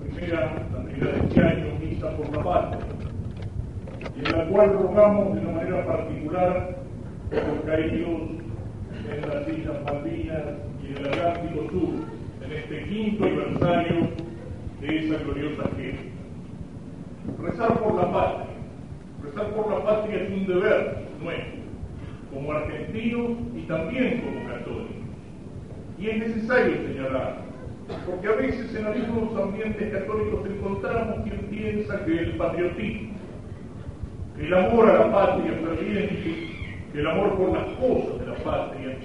[0.00, 0.52] primera,
[0.84, 2.86] primera de este año, Misa por la Patria,
[4.16, 6.76] y en la cual rogamos de una manera particular
[7.30, 8.20] por caídos
[9.12, 10.42] en las Islas Malvinas
[10.82, 11.94] y en el Atlántico Sur,
[12.44, 14.08] en este quinto aniversario
[14.80, 16.06] de esa gloriosa gesta.
[17.42, 18.46] Rezar por la patria,
[19.22, 21.60] rezar por la patria es un deber nuestro,
[22.32, 24.96] como argentinos y también como católicos.
[25.98, 27.45] Y es necesario señalar
[28.06, 33.14] porque a veces en algunos ambientes católicos encontramos quien piensa que el patriotismo,
[34.36, 36.48] que el amor a la patria ferviente,
[36.92, 38.98] que el amor por las cosas de la patria,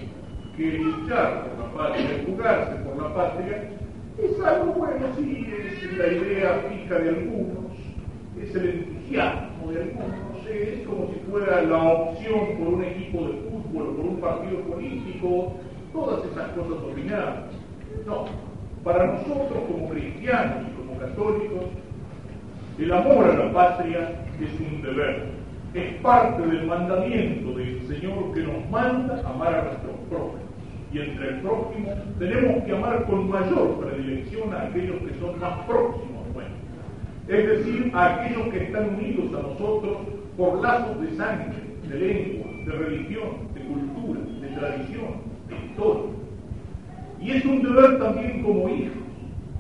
[0.58, 3.70] que luchar por la patria, jugarse por la patria,
[4.18, 7.72] es algo bueno, sí, es la idea fija de algunos,
[8.42, 13.34] es el entusiasmo de algunos, es como si fuera la opción por un equipo de
[13.34, 15.54] fútbol por un partido político,
[15.94, 17.46] todas esas cosas opinadas.
[18.06, 18.26] No,
[18.84, 21.66] para nosotros como cristianos y como católicos,
[22.80, 25.28] el amor a la patria es un deber,
[25.74, 30.42] es parte del mandamiento del Señor que nos manda amar a nuestros prójimos.
[30.92, 35.66] Y entre el prójimo tenemos que amar con mayor predilección a aquellos que son más
[35.66, 39.98] próximos nuestros, es decir, a aquellos que están unidos a nosotros
[40.36, 41.54] por lazos de sangre,
[41.88, 45.31] de lengua, de religión, de cultura, de tradición.
[47.22, 48.98] Y es un deber también como hijos.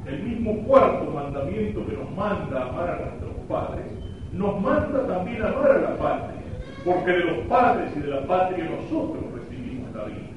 [0.07, 3.85] El mismo cuarto mandamiento que nos manda amar a nuestros padres,
[4.33, 6.41] nos manda también amar a la patria,
[6.83, 10.31] porque de los padres y de la patria nosotros recibimos la vida.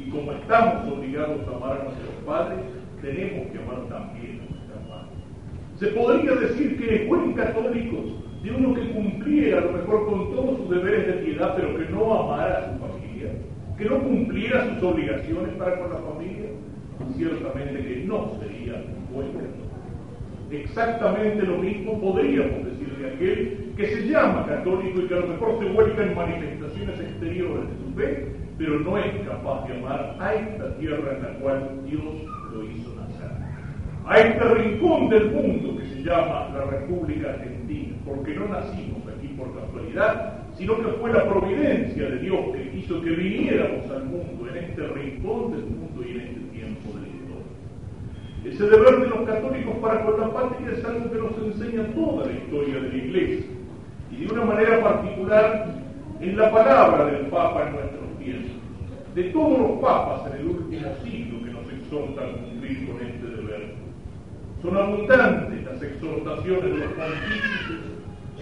[0.00, 2.58] Y como estamos obligados a amar a nuestros padres,
[3.02, 5.10] tenemos que amar también a nuestra madre.
[5.78, 7.98] Se podría decir que es buen católico
[8.42, 11.84] de uno que cumpliera a lo mejor con todos sus deberes de piedad, pero que
[11.92, 13.30] no amara a su familia,
[13.76, 16.31] que no cumpliera sus obligaciones para con la familia
[17.16, 19.62] ciertamente que no sería buen católico.
[20.50, 25.28] Exactamente lo mismo podríamos decir de aquel que se llama católico y que a lo
[25.28, 30.16] mejor se vuelca en manifestaciones exteriores de su fe, pero no es capaz de amar
[30.20, 32.04] a esta tierra en la cual Dios
[32.52, 33.30] lo hizo nacer.
[34.06, 39.28] A este rincón del mundo que se llama la República Argentina, porque no nacimos aquí
[39.28, 44.48] por casualidad, sino que fue la providencia de Dios que hizo que viniéramos al mundo,
[44.50, 47.52] en este rincón del mundo y en este tiempo de la historia.
[48.44, 52.26] Ese deber de los católicos para con la patria es algo que nos enseña toda
[52.26, 53.46] la historia de la Iglesia,
[54.10, 55.74] y de una manera particular
[56.20, 58.50] en la palabra del Papa en nuestros tiempos,
[59.14, 63.26] de todos los papas en el último siglo que nos exhortan a cumplir con este
[63.26, 63.74] deber.
[64.60, 67.92] Son abundantes las exhortaciones de los pontífices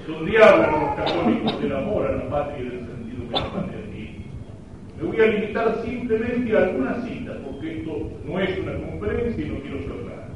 [0.07, 3.80] donde hablan los católicos del amor a la patria y del sentido tiene.
[5.01, 9.49] Me voy a limitar simplemente a algunas citas, porque esto no es una conferencia y
[9.49, 10.29] no quiero cerrar.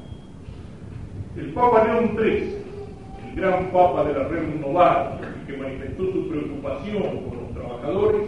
[1.36, 2.54] El Papa León III,
[3.28, 8.22] el gran Papa de la Renovada, que manifestó su preocupación por los trabajadores,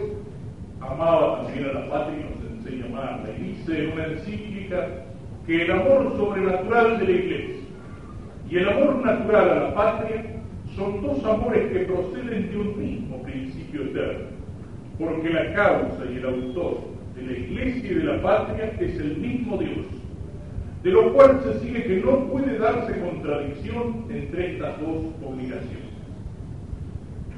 [0.79, 3.29] amaba también a la patria y nos enseña a amarla.
[3.37, 4.87] Y dice en una encíclica
[5.47, 7.55] que el amor sobrenatural de la Iglesia
[8.49, 10.23] y el amor natural a la patria
[10.75, 14.36] son dos amores que proceden de un mismo principio eterno,
[14.99, 16.79] porque la causa y el autor
[17.15, 19.85] de la iglesia y de la patria es el mismo Dios,
[20.83, 25.87] de lo cual se sigue que no puede darse contradicción entre estas dos obligaciones.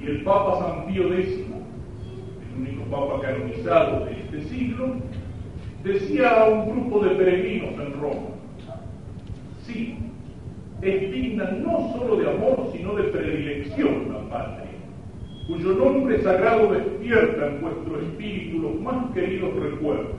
[0.01, 4.95] Y el Papa San Pío X, el único Papa canonizado de este siglo,
[5.83, 8.29] decía a un grupo de peregrinos en Roma,
[9.65, 9.97] sí,
[10.81, 14.68] es digna no solo de amor, sino de predilección la patria,
[15.49, 20.15] cuyo nombre sagrado despierta en vuestro espíritu los más queridos recuerdos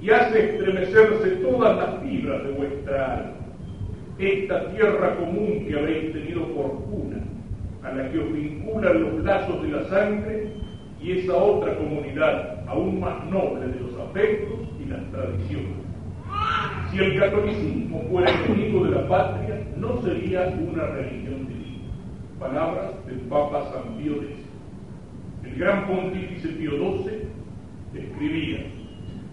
[0.00, 3.32] y hace estremecerse todas las fibras de vuestra alma.
[4.18, 7.18] Esta tierra común que habéis tenido por cuna,
[7.82, 10.48] a la que os vinculan los lazos de la sangre,
[11.02, 15.84] y esa otra comunidad aún más noble de los afectos y las tradiciones.
[16.90, 21.92] Si el catolicismo fuera enemigo de la patria, no sería una religión divina.
[22.40, 24.45] Palabras del Papa San Pío X.
[25.46, 27.28] El gran pontífice Pío XII
[27.94, 28.58] escribía,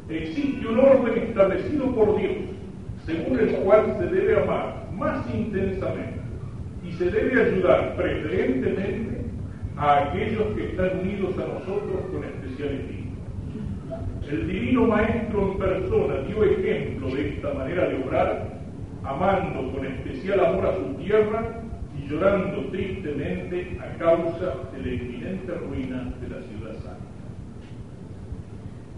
[0.10, 2.34] existe un orden establecido por Dios,
[3.06, 6.22] según el cual se debe amar más intensamente
[6.88, 9.26] y se debe ayudar preferentemente
[9.76, 13.04] a aquellos que están unidos a nosotros con especial estima.
[14.30, 18.60] El divino Maestro en persona dio ejemplo de esta manera de obrar,
[19.04, 21.63] amando con especial amor a su tierra
[22.08, 26.98] llorando tristemente a causa de la inminente ruina de la ciudad santa.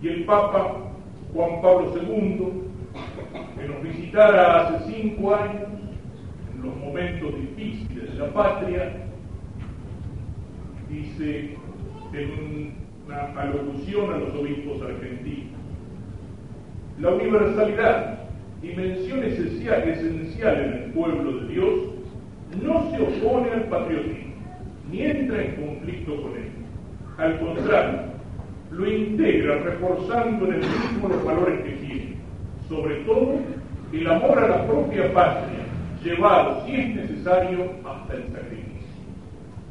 [0.02, 0.92] Y el Papa
[1.34, 2.66] Juan Pablo II
[3.56, 5.63] que nos visitara hace cinco años,
[6.54, 8.94] en los momentos difíciles de la patria,
[10.90, 11.57] dice
[12.13, 12.75] en
[13.06, 15.60] una alocución a los obispos argentinos,
[17.00, 18.19] la universalidad,
[18.62, 21.94] dimensión esencial, esencial en el pueblo de Dios,
[22.63, 24.34] no se opone al patriotismo,
[24.92, 26.52] ni entra en conflicto con él.
[27.18, 28.00] Al contrario,
[28.72, 32.16] lo integra reforzando en el mismo los valores que tiene,
[32.68, 33.36] sobre todo
[33.94, 35.60] el amor a la propia patria,
[36.04, 38.66] llevado, si es necesario, hasta el sacrificio.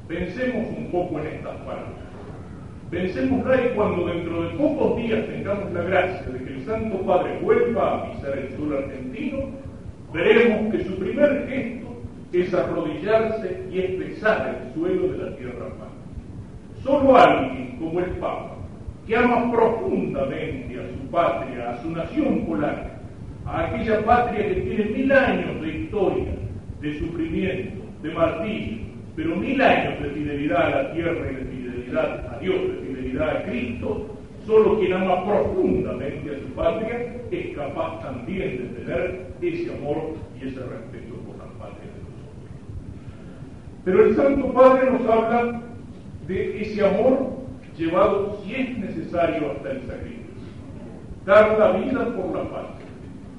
[0.09, 2.05] Pensemos un poco en estas palabras.
[2.91, 7.39] Pensemos y cuando dentro de pocos días tengamos la gracia de que el Santo Padre
[7.43, 9.39] vuelva a pisar el suelo argentino,
[10.13, 11.84] veremos que su primer gesto
[12.43, 16.83] es arrodillarse y expresar el suelo de la tierra madre.
[16.83, 18.57] Solo alguien como el Papa,
[19.07, 22.99] que ama profundamente a su patria, a su nación polaca,
[23.47, 26.33] a aquella patria que tiene mil años de historia,
[26.81, 28.79] de sufrimiento, de martirio,
[29.17, 33.37] pero mil años de fidelidad a la tierra y de fidelidad a Dios, de fidelidad
[33.37, 34.07] a Cristo,
[34.47, 40.49] solo quien ama profundamente a su patria es capaz también de tener ese amor y
[40.49, 42.24] ese respeto por la patria de nosotros.
[43.85, 45.61] Pero el Santo Padre nos habla
[46.27, 47.35] de ese amor
[47.77, 50.25] llevado, si es necesario, hasta el sacrificio.
[51.27, 52.87] Dar la vida por la patria.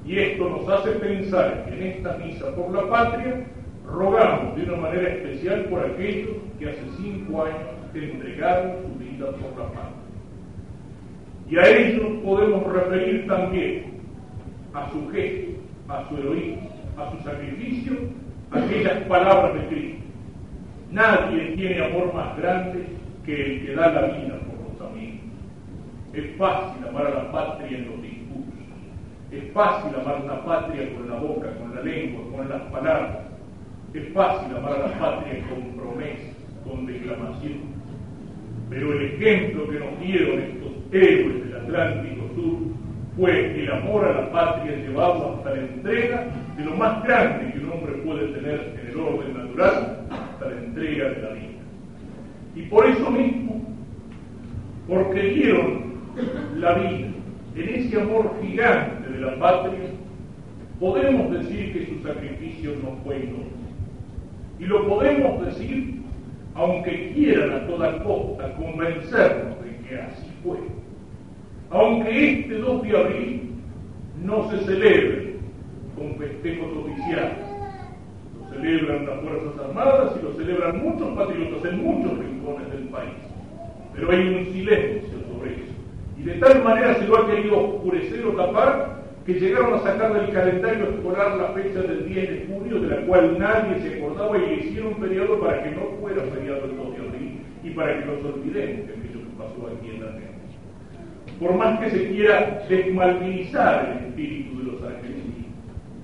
[0.04, 3.44] Y esto nos hace pensar que en esta misa por la patria
[3.84, 9.58] rogamos de una manera especial por aquellos que hace cinco años entregaron su vida por
[9.58, 9.96] la patria.
[11.48, 14.00] Y a ellos podemos referir también
[14.74, 17.92] a su gesto, a su heroísmo, a su sacrificio,
[18.50, 20.05] aquellas palabras de Cristo.
[20.90, 22.86] Nadie tiene amor más grande
[23.24, 25.20] que el que da la vida por los amigos.
[26.12, 28.56] Es fácil amar a la patria en los discursos.
[29.32, 33.18] Es fácil amar a la patria con la boca, con la lengua, con las palabras.
[33.94, 36.32] Es fácil amar a la patria con promesa,
[36.64, 37.76] con declamación.
[38.70, 42.58] Pero el ejemplo que nos dieron estos héroes del Atlántico Sur
[43.16, 47.58] fue el amor a la patria llevado hasta la entrega de lo más grande que
[47.60, 49.95] un hombre puede tener en el orden natural,
[50.76, 51.46] entrega de la vida.
[52.54, 53.62] Y por eso mismo,
[54.86, 55.94] porque dieron
[56.56, 57.08] la vida
[57.56, 59.90] en ese amor gigante de la patria,
[60.78, 63.52] podemos decir que su sacrificio no fue inútil.
[64.58, 65.96] Y lo podemos decir
[66.54, 70.56] aunque quieran a toda costa convencernos de que así fue.
[71.70, 73.50] Aunque este 2 de abril
[74.24, 75.36] no se celebre
[75.94, 77.45] con festejos oficiales,
[78.56, 83.14] celebran las Fuerzas Armadas y lo celebran muchos patriotas en muchos rincones del país.
[83.94, 85.72] Pero hay un silencio sobre eso.
[86.18, 90.14] Y de tal manera se lo ha querido oscurecer o tapar que llegaron a sacar
[90.14, 94.38] del calendario escolar la fecha del 10 de junio, de la cual nadie se acordaba,
[94.38, 97.98] y le hicieron feriado para que no fuera feriado el 2 de abril y para
[97.98, 100.36] que no se olvidemos de aquello que pasó aquí en la Argentina.
[101.40, 105.46] Por más que se quiera desmalvinizar el espíritu de los argentinos,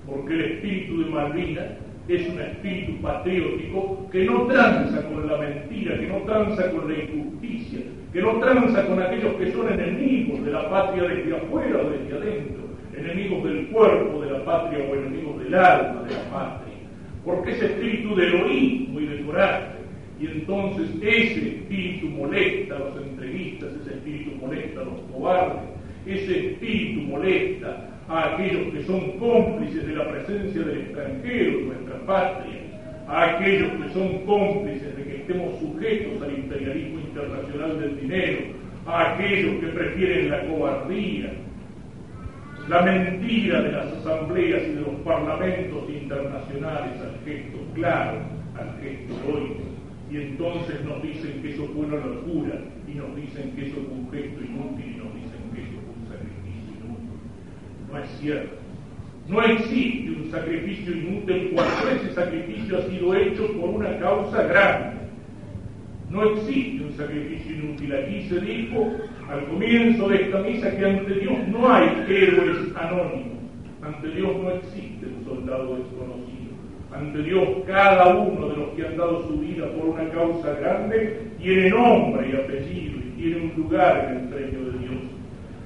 [0.05, 1.67] porque el espíritu de Malvinas
[2.09, 6.99] es un espíritu patriótico que no tranza con la mentira, que no tranza con la
[6.99, 7.81] injusticia,
[8.13, 12.17] que no tranza con aquellos que son enemigos de la patria desde afuera o desde
[12.17, 12.63] adentro,
[12.97, 16.75] enemigos del cuerpo de la patria o enemigos del alma de la patria,
[17.25, 19.67] porque ese espíritu de heroísmo y de coraje,
[20.21, 25.63] y entonces ese espíritu molesta a los entreguistas, ese espíritu molesta a los cobardes,
[26.07, 32.07] ese espíritu molesta a aquellos que son cómplices de la presencia del extranjero en nuestra
[32.07, 32.61] patria,
[33.09, 38.39] a aquellos que son cómplices de que estemos sujetos al imperialismo internacional del dinero,
[38.87, 41.33] a aquellos que prefieren la cobardía,
[42.69, 48.19] la mentira de las asambleas y de los parlamentos internacionales al gesto claro,
[48.59, 49.63] al gesto heroico.
[50.11, 53.95] Y entonces nos dicen que eso fue una locura, y nos dicen que eso fue
[53.95, 57.19] un gesto inútil, y nos dicen que eso fue un sacrificio inútil.
[59.29, 65.03] No existe un sacrificio inútil cuando ese sacrificio ha sido hecho por una causa grande.
[66.11, 67.95] No existe un sacrificio inútil.
[67.95, 68.93] Aquí se dijo
[69.31, 73.39] al comienzo de esta misa que ante Dios no hay héroes anónimos.
[73.83, 76.53] Ante Dios no existe un soldado desconocido.
[76.95, 81.21] Ante Dios cada uno de los que han dado su vida por una causa grande
[81.41, 84.92] tiene nombre y apellido y tiene un lugar en el premio de Dios.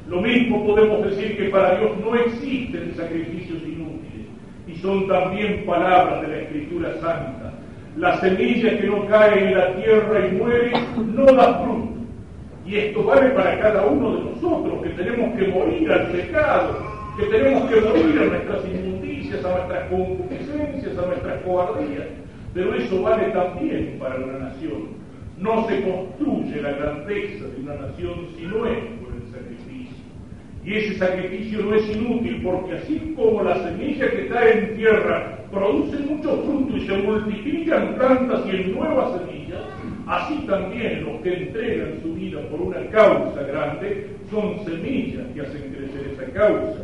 [0.08, 4.26] Lo mismo podemos decir que para Dios no existen sacrificios inútiles
[4.68, 7.54] y son también palabras de la Escritura Santa.
[7.96, 10.72] La semilla que no cae en la tierra y muere
[11.14, 11.88] no da fruto.
[12.66, 17.26] Y esto vale para cada uno de nosotros, que tenemos que morir al pecado que
[17.26, 22.06] tenemos que morir a nuestras inmundicias, a nuestras concupiscencias, a nuestras cobardías.
[22.52, 24.88] Pero eso vale también para una nación.
[25.38, 28.78] No se construye la grandeza de una nación si no es.
[30.66, 35.38] Y ese sacrificio no es inútil porque así como la semilla que cae en tierra
[35.52, 39.62] produce mucho fruto y se multiplican plantas y en nuevas semillas,
[40.08, 45.72] así también los que entregan su vida por una causa grande son semillas que hacen
[45.72, 46.80] crecer esa causa.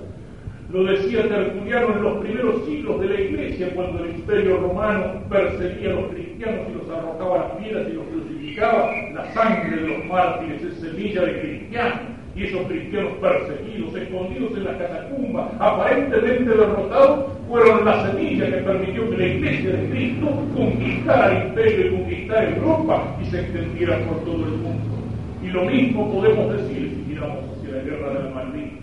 [0.70, 5.90] Lo decía Tertuliano en los primeros siglos de la Iglesia, cuando el Imperio Romano perseguía
[5.90, 8.92] a los cristianos y los arrojaba a las piedras y los crucificaba.
[9.12, 12.11] La sangre de los mártires es semilla de cristianos.
[12.34, 19.10] Y esos cristianos perseguidos, escondidos en las catacumbas, aparentemente derrotados, fueron la semilla que permitió
[19.10, 24.24] que la Iglesia de Cristo conquistara el Imperio y conquistara Europa y se extendiera por
[24.24, 24.96] todo el mundo.
[25.42, 28.80] Y lo mismo podemos decir si miramos hacia la guerra de la Malvinas.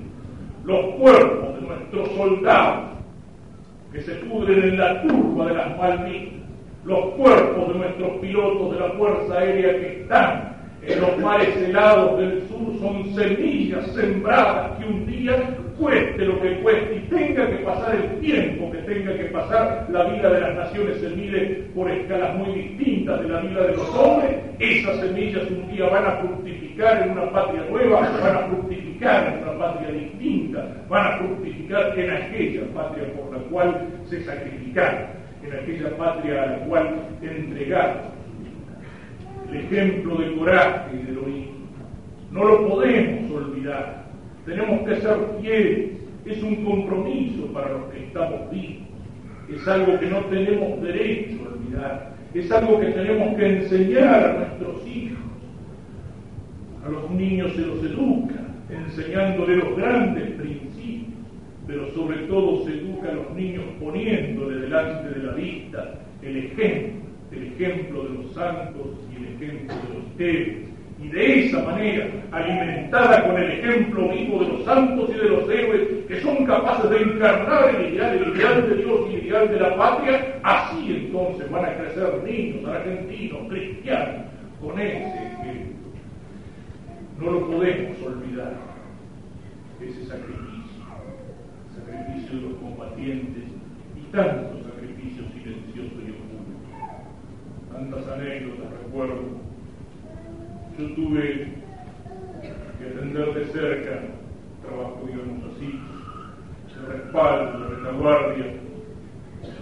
[0.65, 2.89] Los cuerpos de nuestros soldados
[3.91, 6.33] que se pudren en la turba de las Malvinas,
[6.85, 10.48] los cuerpos de nuestros pilotos de la Fuerza Aérea que están
[10.81, 15.35] en los mares helados del sur son semillas sembradas que un día,
[15.77, 20.03] cueste lo que cueste y tenga que pasar el tiempo que tenga que pasar, la
[20.03, 23.95] vida de las naciones se mide por escalas muy distintas de la vida de los
[23.95, 29.33] hombres, esas semillas un día van a fructificar en una patria nueva, van a fructificar
[29.33, 35.01] en una patria distinta, van a fructificar en aquella patria por la cual se sacrificaron,
[35.43, 38.18] en aquella patria a la cual entregaron
[39.51, 41.53] el ejemplo de coraje y de heroísmo.
[42.31, 44.05] No lo podemos olvidar.
[44.45, 45.89] Tenemos que ser fieles.
[46.25, 48.87] Es un compromiso para los que estamos vivos.
[49.49, 52.13] Es algo que no tenemos derecho a olvidar.
[52.33, 55.17] Es algo que tenemos que enseñar a nuestros hijos.
[56.85, 58.39] A los niños se los educa,
[58.69, 61.09] enseñándole los grandes principios,
[61.67, 66.98] pero sobre todo se educa a los niños poniéndole delante de la vista el ejemplo,
[67.31, 70.69] el ejemplo de los santos y el ejemplo de los héroes.
[71.01, 75.49] Y de esa manera, alimentada con el ejemplo vivo de los santos y de los
[75.49, 79.49] héroes, que son capaces de encarnar el ideal, el ideal de Dios y el ideal
[79.49, 84.25] de la patria, así entonces van a crecer niños argentinos, cristianos,
[84.61, 85.89] con ese ejemplo.
[87.17, 88.53] No lo podemos olvidar,
[89.81, 90.83] ese sacrificio,
[91.69, 93.43] el sacrificio de los combatientes
[93.95, 96.59] y tantos sacrificios silenciosos y ocultos.
[97.71, 99.49] Tantas anécdotas recuerdo
[100.79, 101.47] yo tuve
[102.77, 104.01] que atender de cerca,
[104.65, 105.79] trabajo, digamos así,
[106.75, 108.45] de respaldo, de retaguardia,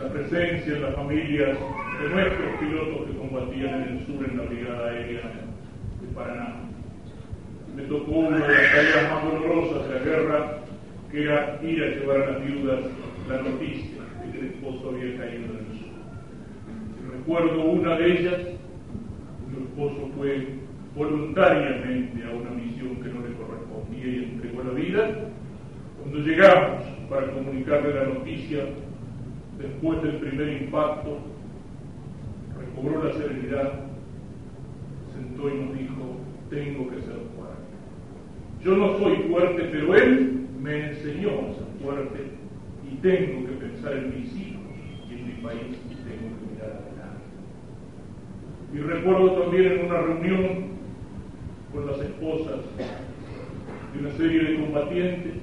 [0.02, 1.58] la presencia en las familias
[2.02, 5.22] de nuestros pilotos que combatían en el sur en la Brigada Aérea
[6.02, 6.56] de Paraná.
[7.76, 10.58] Me tocó una de las tareas más dolorosas de la guerra,
[11.12, 12.80] que era ir a llevar a las viudas
[13.30, 15.88] la noticia de que el esposo había caído en el sur.
[17.12, 18.57] Recuerdo una de ellas,
[21.54, 25.10] voluntariamente a una misión que no le correspondía y entregó la vida.
[26.00, 28.66] Cuando llegamos para comunicarle la noticia,
[29.58, 31.20] después del primer impacto,
[32.58, 33.74] recobró la serenidad,
[35.14, 36.18] sentó y nos dijo,
[36.50, 37.68] tengo que ser fuerte.
[38.64, 42.20] Yo no soy fuerte, pero él me enseñó a ser fuerte
[42.90, 44.62] y tengo que pensar en mis hijos
[45.10, 47.26] y en mi país y tengo que mirar adelante.
[48.74, 50.77] Y recuerdo también en una reunión
[51.78, 52.60] con las esposas
[53.94, 55.34] de una serie de combatientes,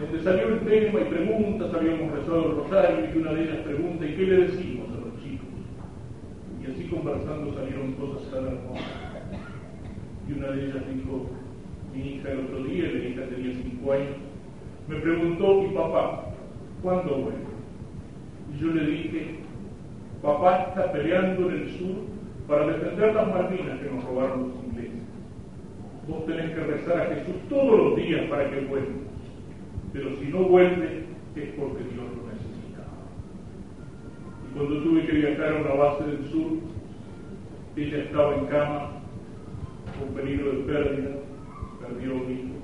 [0.00, 4.06] donde salió el tema y preguntas, habíamos rezado el rosario y una de ellas pregunta,
[4.06, 5.48] ¿y qué le decimos a los chicos?
[6.62, 8.84] Y así conversando salieron cosas tan hermosas.
[10.28, 11.26] Y una de ellas dijo,
[11.94, 14.16] mi hija el otro día, mi hija tenía cinco años,
[14.88, 16.30] me preguntó, ¿y papá?
[16.82, 17.46] ¿Cuándo vuelve?
[18.54, 19.36] Y yo le dije,
[20.22, 21.96] papá está peleando en el sur
[22.48, 24.65] para defender las Malvinas que nos robaron los.
[26.08, 28.94] Vos tenés que rezar a Jesús todos los días para que vuelva.
[29.92, 33.10] Pero si no vuelve, es porque Dios lo necesitaba.
[34.44, 36.52] Y cuando tuve que viajar a una base del sur,
[37.76, 38.90] ella estaba en cama,
[39.98, 41.10] con peligro de pérdida,
[41.80, 42.54] perdió un hijo.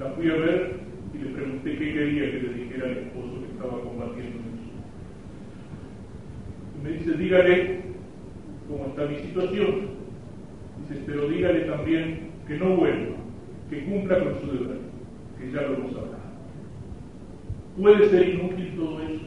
[0.00, 0.80] La fui a ver
[1.14, 4.58] y le pregunté qué quería que le dijera al esposo que estaba combatiendo en el
[4.58, 4.74] sur.
[6.74, 7.80] Y me dice, dígale
[8.68, 10.03] cómo está mi situación.
[10.80, 13.16] Dice, pero dígale también que no vuelva,
[13.70, 14.78] que cumpla con su deber,
[15.38, 16.14] que ya lo hemos hablado.
[17.80, 19.24] ¿Puede ser inútil todo eso?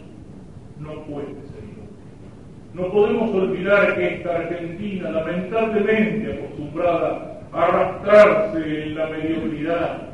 [0.80, 1.88] No puede ser inútil.
[2.74, 10.10] No podemos olvidar que esta Argentina, lamentablemente acostumbrada a arrastrarse en la mediocridad,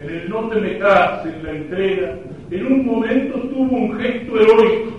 [0.00, 2.18] en el no te metas en la entrega,
[2.50, 4.92] en un momento tuvo un gesto heroico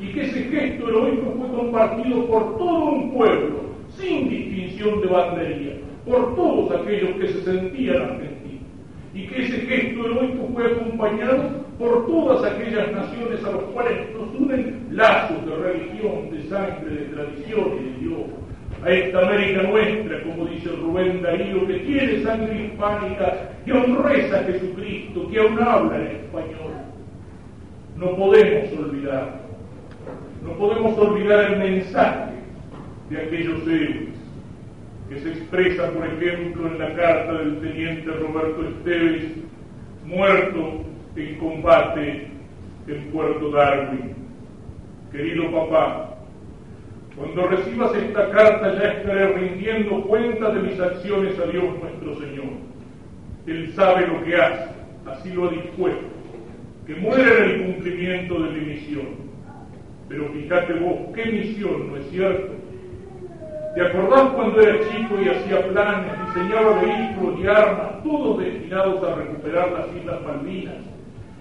[0.00, 3.60] y que ese gesto heroico fue compartido por todo un pueblo,
[3.98, 4.28] sin
[4.72, 5.74] distinción de bandería,
[6.04, 8.62] por todos aquellos que se sentían argentinos,
[9.14, 14.34] y que ese gesto heroico fue acompañado por todas aquellas naciones a las cuales nos
[14.40, 18.26] unen lazos de religión, de sangre, de tradición y de Dios.
[18.84, 24.40] A esta América nuestra, como dice Rubén Darío, que tiene sangre hispánica, que aún reza
[24.40, 26.72] a Jesucristo, que aún habla en español.
[27.96, 29.40] No podemos olvidar,
[30.42, 32.32] no podemos olvidar el mensaje
[33.08, 34.21] de aquellos héroes
[35.12, 39.24] que se expresa, por ejemplo, en la carta del teniente Roberto Esteves,
[40.06, 40.84] muerto
[41.16, 42.28] en combate
[42.86, 44.14] en Puerto Darwin.
[45.10, 46.16] Querido papá,
[47.16, 52.52] cuando recibas esta carta ya estaré rindiendo cuenta de mis acciones a Dios nuestro Señor.
[53.46, 54.70] Él sabe lo que hace,
[55.06, 56.06] así lo ha dispuesto,
[56.86, 59.08] que muere en el cumplimiento de mi misión.
[60.08, 62.61] Pero fíjate vos, ¿qué misión, no es cierto?
[63.74, 69.14] ¿Te acordás cuando era chico y hacía planes, diseñaba vehículos y armas, todos destinados a
[69.14, 70.74] recuperar las Islas Malvinas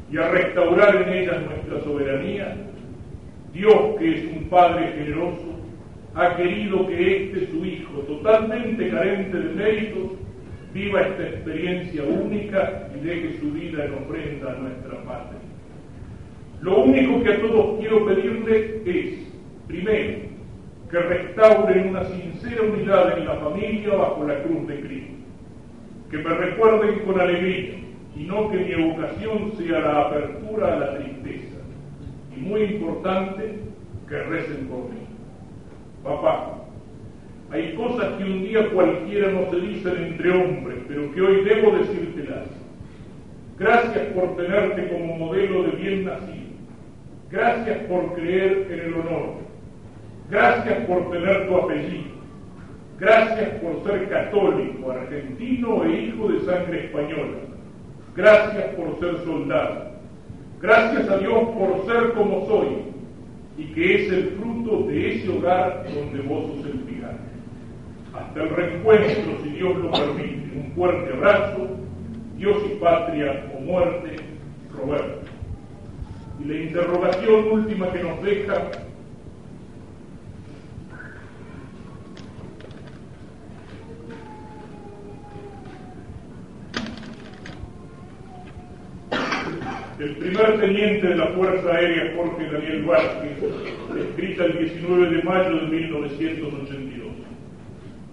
[0.09, 2.55] y a restaurar en ellas nuestra soberanía?
[3.51, 5.59] Dios, que es un Padre generoso,
[6.15, 10.11] ha querido que este su Hijo, totalmente carente de méritos,
[10.73, 15.39] viva esta experiencia única y deje su vida en ofrenda a nuestra patria.
[16.61, 19.19] Lo único que a todos quiero pedirle es,
[19.67, 20.30] primero,
[20.91, 25.13] que restauren una sincera unidad en la familia bajo la cruz de Cristo,
[26.11, 27.75] que me recuerden con alegría
[28.13, 31.55] y no que mi evocación sea la apertura a la tristeza,
[32.35, 33.59] y muy importante,
[34.09, 34.99] que recen por mí.
[36.03, 36.57] Papá,
[37.51, 41.77] hay cosas que un día cualquiera no se dicen entre hombres, pero que hoy debo
[41.77, 42.49] decírtelas.
[43.57, 46.51] Gracias por tenerte como modelo de bien nacido.
[47.29, 49.50] Gracias por creer en el honor
[50.31, 52.11] Gracias por tener tu apellido.
[52.99, 57.37] Gracias por ser católico, argentino e hijo de sangre española.
[58.15, 59.91] Gracias por ser soldado.
[60.61, 62.67] Gracias a Dios por ser como soy
[63.57, 66.81] y que es el fruto de ese hogar donde vos sos el.
[68.13, 70.51] Hasta el reencuentro, si Dios lo permite.
[70.55, 71.69] Un fuerte abrazo.
[72.37, 74.15] Dios y patria o muerte,
[74.73, 75.29] Roberto.
[76.39, 78.71] Y la interrogación última que nos deja
[90.01, 93.37] el primer teniente de la Fuerza Aérea Jorge Daniel Vázquez,
[93.99, 97.07] escrita el 19 de mayo de 1982,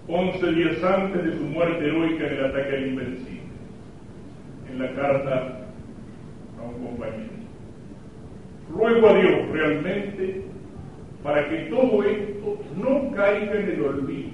[0.07, 3.41] 11 días antes de su muerte heroica en el ataque al Invencible,
[4.71, 5.67] en la carta
[6.59, 7.39] a un compañero.
[8.71, 10.41] Ruego a Dios realmente
[11.23, 14.29] para que todo esto no caiga en el olvido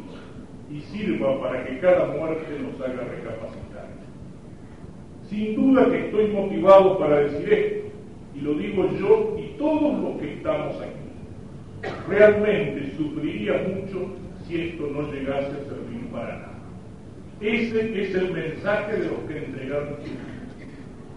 [0.70, 3.74] y sirva para que cada muerte nos haga recapacitar.
[5.29, 7.88] Sin duda que estoy motivado para decir esto,
[8.35, 11.91] y lo digo yo y todos los que estamos aquí.
[12.07, 14.11] Realmente sufriría mucho
[14.45, 16.59] si esto no llegase a servir para nada.
[17.41, 20.35] Ese es el mensaje de los que entregaron su vida.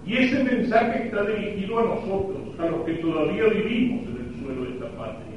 [0.07, 4.65] Y ese mensaje está dirigido a nosotros, a los que todavía vivimos en el suelo
[4.65, 5.37] de esta patria.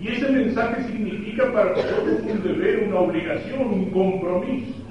[0.00, 4.85] Y ese mensaje significa para nosotros un deber, una obligación, un compromiso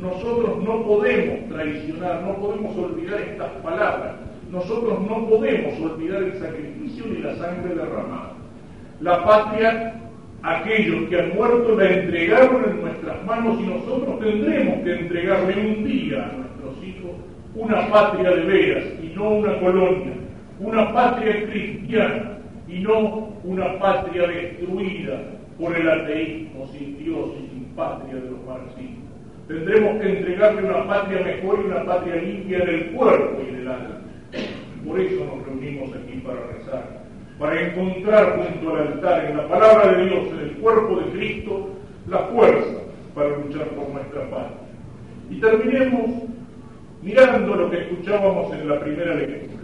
[0.00, 4.14] nosotros no podemos traicionar, no podemos olvidar estas palabras.
[4.50, 8.32] Nosotros no podemos olvidar el sacrificio ni la sangre derramada.
[9.00, 10.00] La patria,
[10.42, 15.84] aquellos que han muerto la entregaron en nuestras manos y nosotros tendremos que entregarle un
[15.84, 17.10] día a nuestros hijos
[17.54, 20.12] una patria de veras y no una colonia,
[20.60, 25.20] una patria cristiana y no una patria destruida
[25.58, 28.97] por el ateísmo sin Dios y sin patria de los marxistas.
[29.48, 33.56] Tendremos que entregarle una patria mejor y una patria limpia en el cuerpo y en
[33.56, 34.00] el alma.
[34.86, 37.00] Por eso nos reunimos aquí para rezar,
[37.38, 41.70] para encontrar junto al altar, en la palabra de Dios, en el cuerpo de Cristo,
[42.08, 42.78] la fuerza
[43.14, 44.58] para luchar por nuestra patria.
[45.30, 46.24] Y terminemos
[47.02, 49.62] mirando lo que escuchábamos en la primera lectura.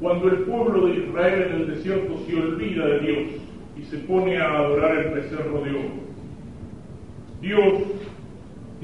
[0.00, 3.32] Cuando el pueblo de Israel en el desierto se olvida de Dios
[3.76, 6.04] y se pone a adorar el becerro de oro.
[7.40, 7.82] Dios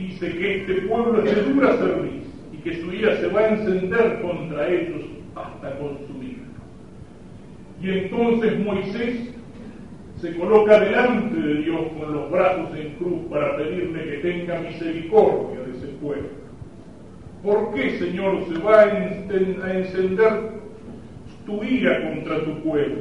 [0.01, 3.49] dice que este pueblo es de dura servicio y que su ira se va a
[3.49, 5.03] encender contra ellos
[5.35, 6.39] hasta consumir.
[7.83, 9.35] Y entonces Moisés
[10.21, 15.61] se coloca delante de Dios con los brazos en cruz para pedirle que tenga misericordia
[15.61, 16.29] de ese pueblo.
[17.43, 20.33] ¿Por qué, Señor, se va a encender
[21.47, 22.97] tu ira contra tu pueblo?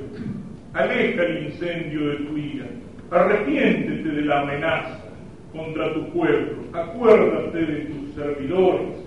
[0.73, 2.65] Aleja el incendio de tu ira.
[3.11, 5.08] Arrepiéntete de la amenaza
[5.51, 6.63] contra tu pueblo.
[6.73, 8.97] Acuérdate de tus servidores.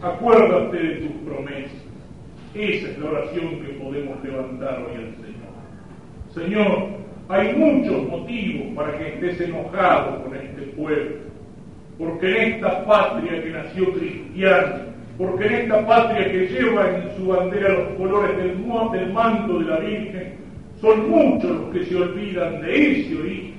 [0.00, 1.84] Acuérdate de tus promesas.
[2.54, 5.44] Esa es la oración que podemos levantar hoy al Señor.
[6.34, 6.88] Señor,
[7.28, 11.16] hay muchos motivos para que estés enojado con este pueblo.
[11.98, 17.26] Porque en esta patria que nació cristiana, porque en esta patria que lleva en su
[17.28, 18.56] bandera los colores del,
[18.92, 20.34] del manto de la Virgen,
[20.80, 23.53] son muchos los que se olvidan de ese origen.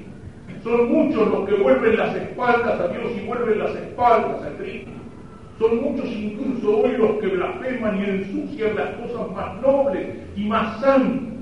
[0.65, 4.89] Son muchos los que vuelven las espaldas a Dios y vuelven las espaldas a Cristo.
[5.59, 10.81] Son muchos incluso hoy los que blasfeman y ensucian las cosas más nobles y más
[10.81, 11.35] santas.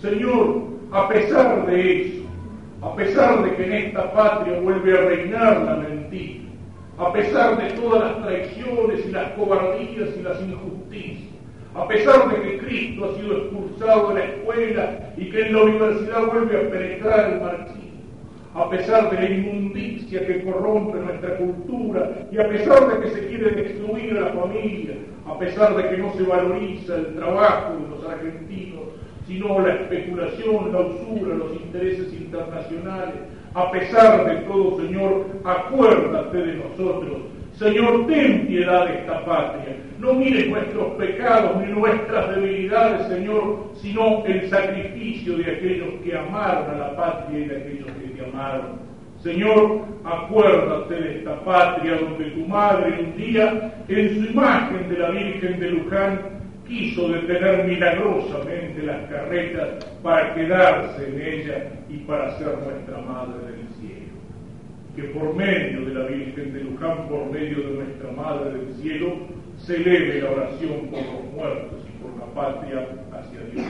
[0.00, 2.22] Señor, a pesar de eso,
[2.82, 6.44] a pesar de que en esta patria vuelve a reinar la mentira,
[6.98, 11.32] a pesar de todas las traiciones y las cobardías y las injusticias,
[11.74, 15.62] a pesar de que Cristo ha sido expulsado de la escuela y que en la
[15.64, 17.81] universidad vuelve a penetrar el marxismo,
[18.54, 23.26] a pesar de la inmundicia que corrompe nuestra cultura y a pesar de que se
[23.28, 28.12] quiere destruir la familia, a pesar de que no se valoriza el trabajo de los
[28.12, 28.80] argentinos,
[29.26, 33.14] sino la especulación, la usura, los intereses internacionales,
[33.54, 37.18] a pesar de todo, Señor, acuérdate de nosotros.
[37.58, 39.76] Señor, ten piedad de esta patria.
[39.98, 46.74] No mires nuestros pecados ni nuestras debilidades, Señor, sino el sacrificio de aquellos que amaron
[46.74, 48.80] a la patria y de aquellos que te amaron.
[49.22, 55.10] Señor, acuérdate de esta patria donde tu madre un día, en su imagen de la
[55.10, 56.20] Virgen de Luján,
[56.66, 63.71] quiso detener milagrosamente las carretas para quedarse en ella y para ser nuestra Madre del.
[64.96, 69.16] Que por medio de la Virgen de Luján, por medio de nuestra Madre del Cielo,
[69.58, 69.78] se
[70.20, 73.64] la oración por los muertos y por la patria hacia Dios.